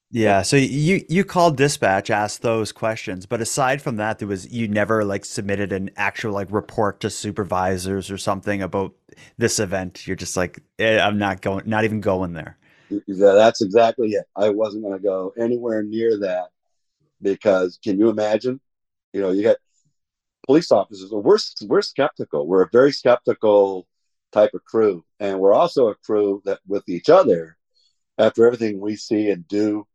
[0.09, 4.51] Yeah, so you you called dispatch, asked those questions, but aside from that, there was
[4.51, 8.93] you never like submitted an actual like report to supervisors or something about
[9.37, 10.07] this event.
[10.07, 12.57] You're just like, eh, I'm not going, not even going there.
[12.89, 14.25] Yeah, that's exactly it.
[14.35, 16.47] I wasn't going to go anywhere near that
[17.21, 18.59] because can you imagine?
[19.13, 19.57] You know, you got
[20.45, 21.11] police officers.
[21.11, 22.47] We're we're skeptical.
[22.47, 23.87] We're a very skeptical
[24.31, 27.57] type of crew, and we're also a crew that with each other.
[28.17, 29.87] After everything we see and do,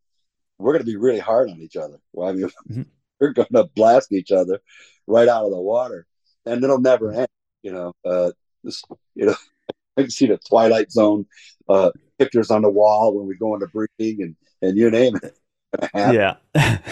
[0.59, 1.99] we're going to be really hard on each other.
[2.13, 2.83] Well, I mean, mm-hmm.
[3.21, 4.61] we're going to blast each other
[5.07, 6.07] right out of the water,
[6.45, 7.29] and it'll never end.
[7.63, 8.33] You know, uh,
[8.65, 8.83] this,
[9.15, 9.35] you know,
[9.97, 11.27] I can see the Twilight Zone
[11.69, 15.37] uh, pictures on the wall when we go into briefing, and and you name it.
[15.95, 16.37] Yeah,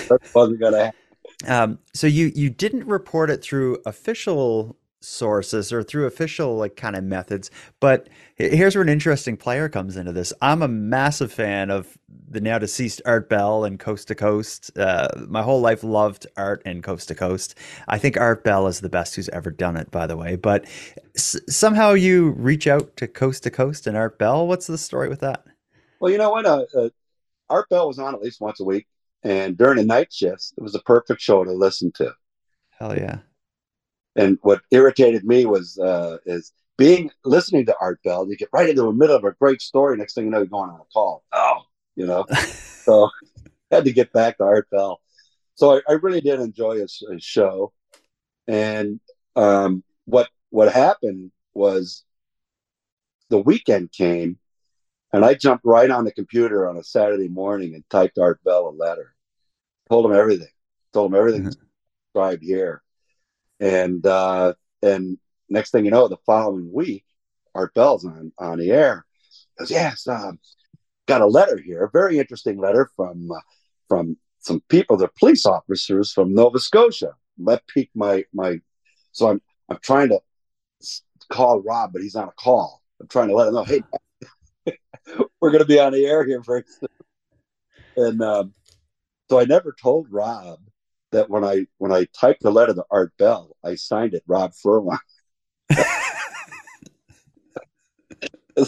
[0.08, 0.98] that wasn't going to happen.
[1.46, 6.96] Um, so you you didn't report it through official sources or through official like kind
[6.96, 7.50] of methods.
[7.80, 10.32] But here's where an interesting player comes into this.
[10.40, 11.98] I'm a massive fan of
[12.30, 14.70] the now deceased Art Bell and Coast to Coast.
[14.78, 17.54] Uh, my whole life loved Art and Coast to Coast.
[17.88, 20.36] I think Art Bell is the best who's ever done it, by the way.
[20.36, 20.64] But
[21.14, 24.46] s- somehow you reach out to Coast to Coast and Art Bell.
[24.46, 25.44] What's the story with that?
[26.00, 26.46] Well, you know what?
[26.46, 26.88] Uh, uh,
[27.50, 28.86] Art Bell was on at least once a week,
[29.22, 32.14] and during the night shifts, it was a perfect show to listen to.
[32.78, 33.18] Hell yeah!
[34.16, 38.28] And what irritated me was uh, is being listening to Art Bell.
[38.28, 39.96] You get right into the middle of a great story.
[39.96, 41.24] Next thing you know, you're going on a call.
[41.32, 41.62] Oh,
[41.96, 42.26] you know.
[42.84, 43.10] so
[43.70, 45.00] had to get back to Art Bell.
[45.56, 47.72] So I, I really did enjoy his, his show.
[48.46, 49.00] And
[49.36, 52.04] um, what what happened was
[53.30, 54.38] the weekend came,
[55.14, 58.68] and I jumped right on the computer on a Saturday morning and typed Art Bell
[58.68, 59.14] a letter.
[59.88, 60.48] Told him everything.
[60.92, 61.50] Told him everything mm-hmm.
[62.12, 62.82] described here
[63.60, 67.04] and uh, and next thing you know, the following week,
[67.54, 69.04] Art Bell's on on the air.
[69.56, 70.38] He goes, yes, um,
[71.06, 73.40] got a letter here, a very interesting letter from uh,
[73.88, 77.14] from some people, they're police officers from Nova Scotia.
[77.38, 78.60] That piqued my my.
[79.12, 80.20] So I'm I'm trying to
[81.30, 82.82] call Rob, but he's on a call.
[83.00, 83.82] I'm trying to let him know, hey,
[85.40, 86.88] we're going to be on the air here very soon.
[87.96, 88.54] And um,
[89.30, 90.58] so I never told Rob
[91.12, 94.52] that when I when I typed the letter to Art Bell, I signed it Rob
[94.54, 94.98] Furlong.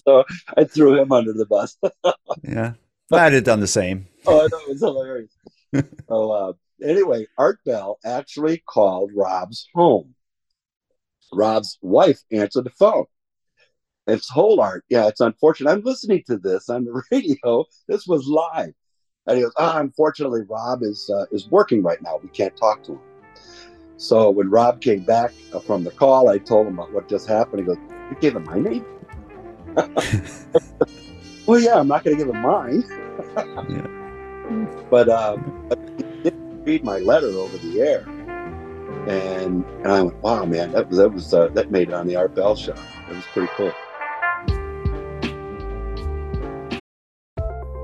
[0.07, 0.25] so
[0.57, 1.77] I threw him under the bus.
[2.43, 2.75] yeah,
[3.13, 4.07] I'd have done the same.
[4.27, 5.33] oh, I know it was hilarious.
[6.09, 10.15] so uh, anyway, Art Bell actually called Rob's home.
[11.33, 13.07] Rob's wife answered the phone
[14.07, 15.71] and whole Art, "Yeah, it's unfortunate.
[15.71, 17.65] I'm listening to this on the radio.
[17.89, 18.73] This was live."
[19.27, 22.21] And he goes, ah, unfortunately, Rob is uh, is working right now.
[22.23, 23.01] We can't talk to him.
[23.97, 25.33] So when Rob came back
[25.67, 27.61] from the call, I told him about what just happened.
[27.61, 27.79] He goes,
[28.11, 28.85] you gave him my name?
[31.47, 32.85] well, yeah, I'm not going to give him mine.
[33.37, 33.87] yeah.
[34.89, 35.37] But, uh,
[35.69, 38.03] but he did read my letter over the air.
[39.09, 42.07] And, and I went, wow, man, that was, that was, uh, that made it on
[42.07, 42.77] the Art Bell show.
[43.11, 43.73] It was pretty cool.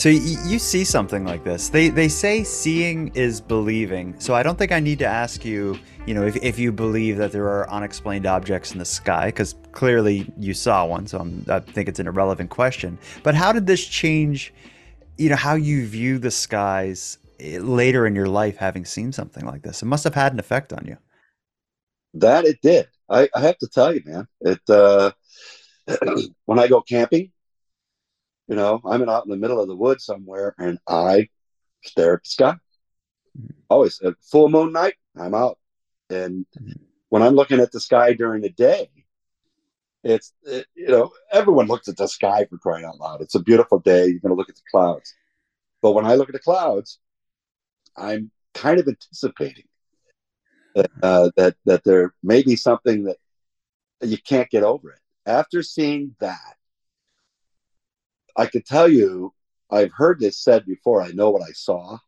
[0.00, 1.68] So y- you see something like this.
[1.68, 4.18] They they say seeing is believing.
[4.18, 7.18] So I don't think I need to ask you, you know, if, if you believe
[7.18, 11.06] that there are unexplained objects in the sky, because clearly you saw one.
[11.06, 12.96] So I'm, I think it's an irrelevant question.
[13.22, 14.54] But how did this change,
[15.18, 19.44] you know, how you view the skies eh, later in your life, having seen something
[19.44, 19.82] like this?
[19.82, 20.96] It must have had an effect on you.
[22.14, 22.88] That it did.
[23.10, 24.26] I, I have to tell you, man.
[24.40, 25.12] It uh,
[26.46, 27.32] when I go camping,
[28.50, 31.28] you know, I'm out in the middle of the woods somewhere, and I
[31.84, 32.56] stare at the sky.
[33.68, 35.56] Always at full moon night, I'm out,
[36.10, 36.44] and
[37.10, 38.90] when I'm looking at the sky during the day,
[40.02, 43.22] it's it, you know everyone looks at the sky for crying out loud.
[43.22, 44.08] It's a beautiful day.
[44.08, 45.14] You're going to look at the clouds,
[45.80, 46.98] but when I look at the clouds,
[47.96, 49.68] I'm kind of anticipating
[51.04, 53.18] uh, that that there may be something that
[54.02, 54.98] you can't get over it.
[55.24, 56.56] After seeing that,
[58.36, 59.32] I could tell you,
[59.70, 61.02] I've heard this said before.
[61.02, 61.98] I know what I saw.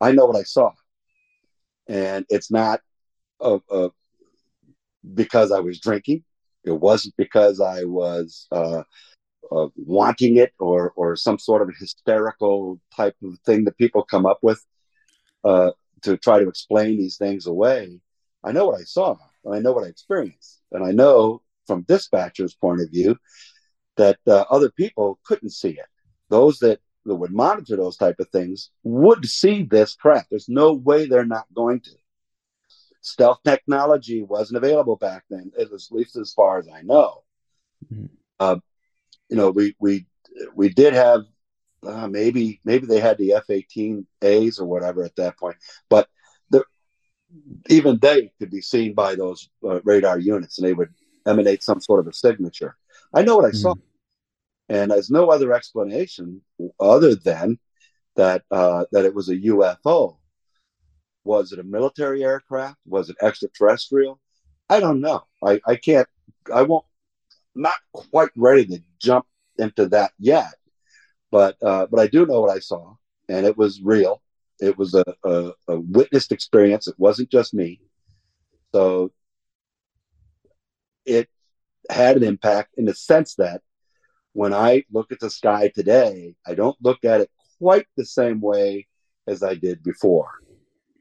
[0.00, 0.72] I know what I saw,
[1.88, 2.80] and it's not
[3.40, 3.88] uh, uh,
[5.14, 6.24] because I was drinking.
[6.64, 8.82] It wasn't because I was uh,
[9.50, 14.26] uh, wanting it or or some sort of hysterical type of thing that people come
[14.26, 14.62] up with
[15.44, 15.70] uh,
[16.02, 18.00] to try to explain these things away.
[18.44, 21.82] I know what I saw, and I know what I experienced, and I know from
[21.82, 23.16] dispatcher's point of view
[23.96, 25.86] that uh, other people couldn't see it.
[26.28, 30.28] Those that, that would monitor those type of things would see this craft.
[30.30, 31.90] There's no way they're not going to.
[33.02, 37.22] Stealth technology wasn't available back then, at least as far as I know.
[37.92, 38.06] Mm-hmm.
[38.40, 38.56] Uh,
[39.28, 40.06] you know, we we
[40.54, 41.24] we did have
[41.86, 45.56] uh, maybe maybe they had the F-18As or whatever at that point,
[45.90, 46.08] but
[46.48, 46.64] the,
[47.68, 50.94] even they could be seen by those uh, radar units, and they would
[51.26, 52.76] emanate some sort of a signature.
[53.14, 53.58] I know what I mm-hmm.
[53.58, 53.74] saw,
[54.68, 56.42] and there's no other explanation
[56.80, 57.58] other than
[58.16, 60.18] that uh, that it was a UFO.
[61.24, 62.78] Was it a military aircraft?
[62.86, 64.20] Was it extraterrestrial?
[64.68, 65.24] I don't know.
[65.42, 66.08] I, I can't.
[66.52, 66.84] I won't.
[67.54, 69.26] Not quite ready to jump
[69.58, 70.54] into that yet,
[71.30, 72.94] but uh, but I do know what I saw,
[73.28, 74.20] and it was real.
[74.60, 76.88] It was a, a, a witnessed experience.
[76.88, 77.80] It wasn't just me.
[78.74, 79.12] So
[81.04, 81.28] it
[81.90, 83.62] had an impact in the sense that
[84.32, 88.40] when I look at the sky today, I don't look at it quite the same
[88.40, 88.86] way
[89.26, 90.28] as I did before.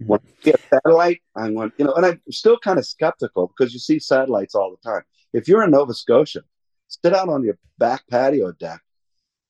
[0.05, 3.73] When I get satellite, I'm going, you know, and I'm still kind of skeptical because
[3.73, 5.03] you see satellites all the time.
[5.33, 6.41] If you're in Nova Scotia,
[6.87, 8.81] sit out on your back patio deck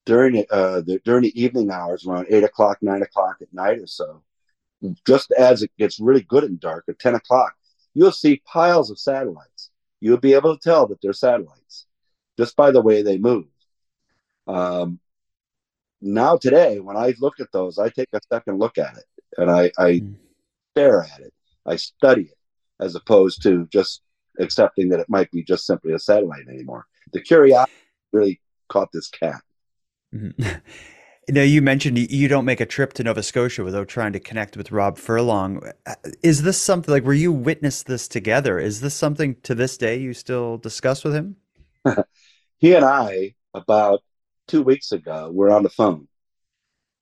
[0.05, 3.87] during uh, the during the evening hours, around eight o'clock, nine o'clock at night or
[3.87, 4.23] so.
[5.05, 7.53] Just as it gets really good and dark at ten o'clock,
[7.93, 9.52] you'll see piles of satellites
[10.03, 11.85] you'll be able to tell that they're satellites
[12.37, 13.45] just by the way they move.
[14.47, 14.99] Um,
[16.01, 19.05] now, today, when I look at those, I take a second look at it
[19.37, 20.15] and I, I mm.
[20.73, 21.33] stare at it,
[21.65, 22.37] I study it,
[22.81, 24.01] as opposed to just
[24.39, 26.85] accepting that it might be just simply a satellite anymore.
[27.13, 27.71] The curiosity
[28.11, 29.41] really caught this cat.
[30.13, 30.49] Mm-hmm.
[31.29, 34.57] Now, you mentioned you don't make a trip to Nova Scotia without trying to connect
[34.57, 35.61] with Rob Furlong.
[36.21, 38.59] Is this something like were you witness this together?
[38.59, 41.37] Is this something to this day you still discuss with him?
[42.57, 44.01] he and I, about
[44.47, 46.09] two weeks ago, were on the phone,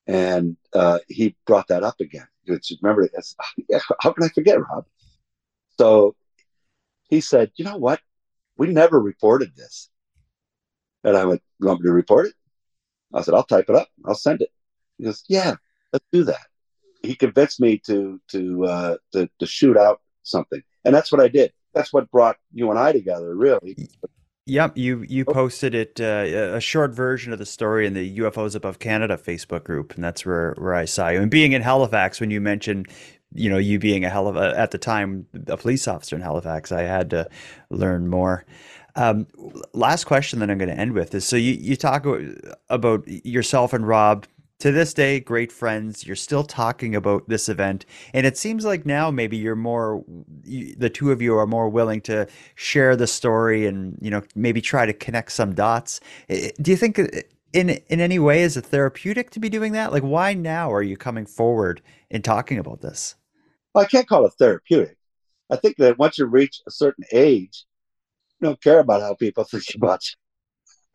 [0.06, 2.28] and uh, he brought that up again.
[2.46, 3.10] Which remember,
[4.02, 4.86] how can I forget, Rob?
[5.80, 6.16] So
[7.10, 8.00] he said, "You know what?
[8.56, 9.90] We never reported this."
[11.04, 12.34] And I went, "You want me to report it?"
[13.14, 13.88] I said, I'll type it up.
[14.06, 14.50] I'll send it.
[14.98, 15.56] He goes, yeah,
[15.92, 16.48] let's do that.
[17.02, 21.28] He convinced me to to uh, to, to shoot out something, and that's what I
[21.28, 21.52] did.
[21.74, 23.76] That's what brought you and I together, really.
[24.46, 28.56] Yep, you you posted it uh, a short version of the story in the UFOs
[28.56, 31.22] Above Canada Facebook group, and that's where where I saw you.
[31.22, 32.88] And being in Halifax, when you mentioned,
[33.34, 36.22] you know, you being a hell of a at the time a police officer in
[36.22, 37.30] Halifax, I had to
[37.70, 38.46] learn more.
[38.96, 39.28] Um,
[39.74, 42.06] last question that I'm going to end with is so you, you talk
[42.70, 44.26] about yourself and Rob
[44.62, 46.06] to this day, great friends.
[46.06, 50.04] You're still talking about this event, and it seems like now maybe you're more,
[50.44, 54.22] you, the two of you are more willing to share the story and you know
[54.36, 56.00] maybe try to connect some dots.
[56.30, 57.00] Do you think
[57.54, 59.92] in in any way is it therapeutic to be doing that?
[59.92, 61.82] Like, why now are you coming forward
[62.12, 63.16] and talking about this?
[63.74, 64.98] Well, I can't call it therapeutic.
[65.50, 67.66] I think that once you reach a certain age,
[68.42, 70.22] don't care about how people think about you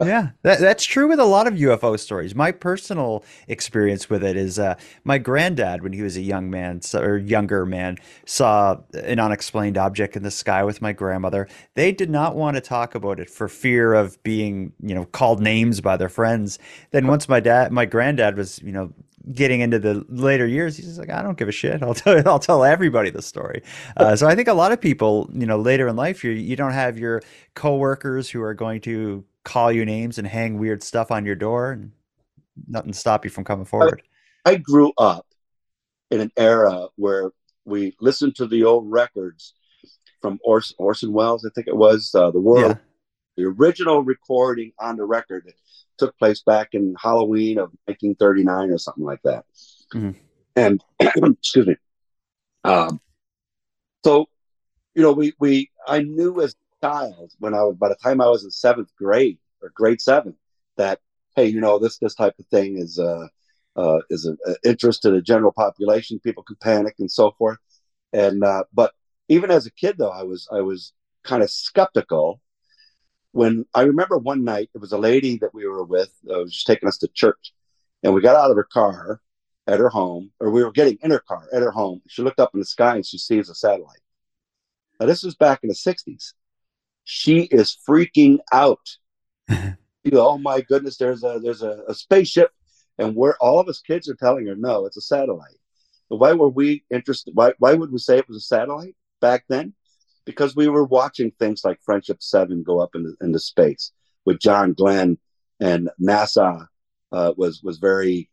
[0.04, 2.34] yeah, that, that's true with a lot of UFO stories.
[2.34, 4.74] My personal experience with it is uh,
[5.04, 10.14] my granddad, when he was a young man or younger man, saw an unexplained object
[10.14, 11.48] in the sky with my grandmother.
[11.74, 15.40] They did not want to talk about it for fear of being, you know, called
[15.40, 16.58] names by their friends.
[16.90, 18.92] Then once my dad, my granddad was, you know,
[19.32, 21.82] getting into the later years, he's like, I don't give a shit.
[21.82, 23.62] I'll tell I'll tell everybody the story.
[23.96, 26.56] Uh, so I think a lot of people, you know, later in life, you you
[26.56, 27.22] don't have your
[27.54, 31.72] coworkers who are going to call you names and hang weird stuff on your door
[31.72, 31.92] and
[32.66, 34.02] nothing stop you from coming forward.
[34.44, 35.26] I, I grew up
[36.10, 37.30] in an era where
[37.64, 39.54] we listened to the old records
[40.20, 42.76] from Orson, Orson Welles, I think it was, uh, the world, yeah.
[43.36, 45.54] the original recording on the record that
[45.98, 49.44] took place back in Halloween of 1939 or something like that.
[49.94, 50.10] Mm-hmm.
[50.56, 51.76] And excuse me.
[52.64, 53.00] Um,
[54.04, 54.26] so,
[54.94, 58.20] you know, we, we, I knew as a child when I was by the time
[58.20, 60.34] I was in seventh grade or grade seven
[60.76, 61.00] that
[61.36, 63.28] hey, you know this this type of thing is uh,
[63.76, 66.18] uh, is an interest to the general population.
[66.18, 67.58] People can panic and so forth.
[68.12, 68.92] And uh, but
[69.28, 70.92] even as a kid though, I was I was
[71.22, 72.40] kind of skeptical
[73.36, 76.64] when I remember one night it was a lady that we were with uh, was
[76.64, 77.52] taking us to church,
[78.02, 79.20] and we got out of her car
[79.66, 82.00] at her home, or we were getting in her car at her home.
[82.08, 84.00] She looked up in the sky and she sees a satellite.
[84.98, 86.32] Now this was back in the '60s,
[87.04, 88.96] she is freaking out.
[89.50, 92.52] you know, oh my goodness, there's a there's a, a spaceship,
[92.98, 95.60] and we're all of us kids are telling her no, it's a satellite.
[96.08, 97.34] But why were we interested?
[97.34, 99.74] Why why would we say it was a satellite back then?
[100.26, 103.92] Because we were watching things like Friendship Seven go up into, into space
[104.26, 105.18] with John Glenn,
[105.60, 106.66] and NASA
[107.12, 108.28] uh, was was very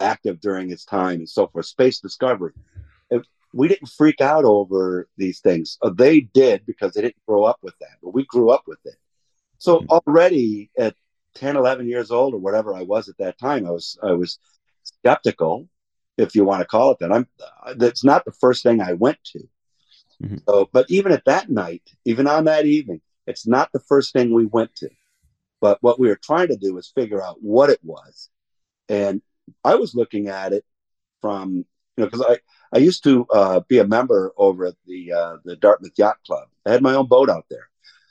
[0.00, 1.66] active during its time and so forth.
[1.66, 2.52] Space Discovery
[3.54, 5.78] we didn't freak out over these things.
[5.80, 8.80] Uh, they did because they didn't grow up with that, but we grew up with
[8.84, 8.96] it.
[9.58, 9.86] So hmm.
[9.88, 10.96] already at
[11.36, 14.38] 10, 11 years old or whatever I was at that time, I was I was
[14.82, 15.68] skeptical,
[16.18, 17.12] if you want to call it that.
[17.12, 17.28] I'm
[17.76, 19.48] that's not the first thing I went to.
[20.22, 20.38] Mm-hmm.
[20.48, 24.32] So, but even at that night, even on that evening, it's not the first thing
[24.32, 24.88] we went to.
[25.60, 28.28] But what we were trying to do was figure out what it was.
[28.88, 29.22] And
[29.64, 30.64] I was looking at it
[31.20, 31.64] from,
[31.96, 32.38] you know, because I,
[32.74, 36.48] I used to uh, be a member over at the uh, the Dartmouth Yacht Club.
[36.66, 37.68] I had my own boat out there,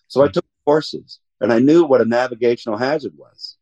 [0.07, 3.57] so I took courses, and I knew what a navigational hazard was.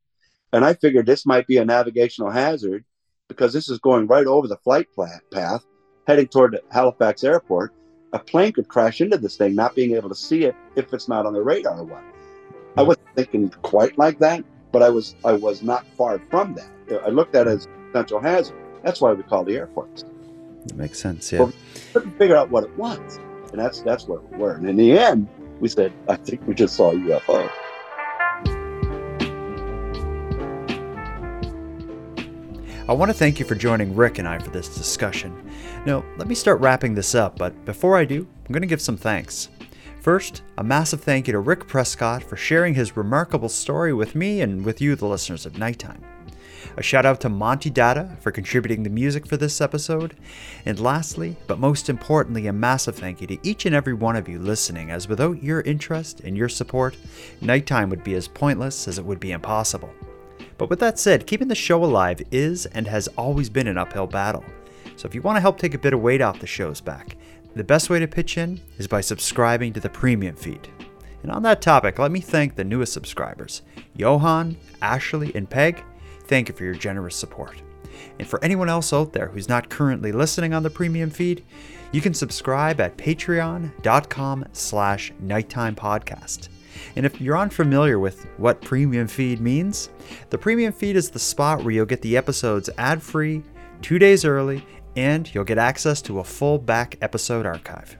[0.53, 2.85] And I figured this might be a navigational hazard
[3.29, 4.87] because this is going right over the flight
[5.33, 5.65] path,
[6.07, 7.73] heading toward Halifax Airport.
[8.13, 11.07] A plane could crash into this thing, not being able to see it if it's
[11.07, 12.03] not on the radar or what.
[12.77, 12.87] I hmm.
[12.87, 17.03] wasn't thinking quite like that, but I was I was not far from that.
[17.05, 18.57] I looked at it as a potential hazard.
[18.83, 20.03] That's why we call the airports.
[20.65, 21.31] That makes sense.
[21.31, 21.49] Yeah.
[21.93, 23.19] couldn't figure out what it was,
[23.51, 24.53] and that's that's where we were.
[24.53, 25.27] And in the end,
[25.59, 27.50] we said, "I think we just saw a UFO."
[32.87, 35.49] I want to thank you for joining Rick and I for this discussion.
[35.85, 38.81] Now, let me start wrapping this up, but before I do, I'm going to give
[38.81, 39.49] some thanks.
[40.01, 44.41] First, a massive thank you to Rick Prescott for sharing his remarkable story with me
[44.41, 46.03] and with you, the listeners of Nighttime.
[46.75, 50.15] A shout out to Monty Datta for contributing the music for this episode.
[50.65, 54.27] And lastly, but most importantly, a massive thank you to each and every one of
[54.27, 56.97] you listening, as without your interest and your support,
[57.41, 59.93] nighttime would be as pointless as it would be impossible.
[60.61, 64.05] But with that said, keeping the show alive is and has always been an uphill
[64.05, 64.45] battle.
[64.95, 67.17] So if you want to help take a bit of weight off the show's back,
[67.55, 70.67] the best way to pitch in is by subscribing to the premium feed.
[71.23, 73.63] And on that topic, let me thank the newest subscribers
[73.95, 75.83] Johan, Ashley, and Peg
[76.25, 77.59] Thank you for your generous support.
[78.19, 81.43] And for anyone else out there who's not currently listening on the premium feed,
[81.91, 86.49] you can subscribe at patreon.com slash nighttime podcast.
[86.95, 89.89] And if you're unfamiliar with what premium feed means,
[90.29, 93.43] the premium feed is the spot where you'll get the episodes ad-free,
[93.81, 94.65] two days early,
[94.95, 97.97] and you'll get access to a full back episode archive.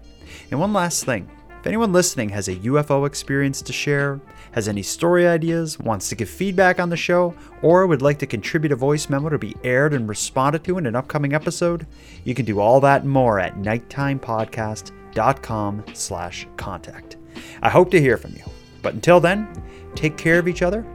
[0.50, 4.20] And one last thing, if anyone listening has a UFO experience to share,
[4.54, 8.26] has any story ideas, wants to give feedback on the show, or would like to
[8.26, 11.86] contribute a voice memo to be aired and responded to in an upcoming episode,
[12.24, 17.18] you can do all that and more at nighttimepodcast.com slash contact.
[17.62, 18.44] I hope to hear from you.
[18.82, 19.48] But until then,
[19.96, 20.86] take care of each other,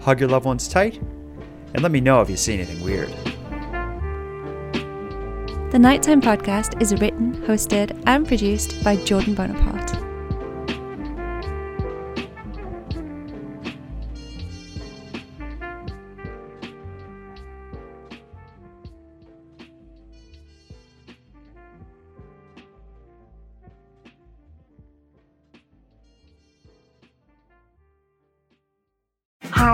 [0.00, 1.00] hug your loved ones tight,
[1.74, 3.10] and let me know if you see anything weird.
[5.70, 9.97] The Nighttime Podcast is written, hosted, and produced by Jordan Bonaparte.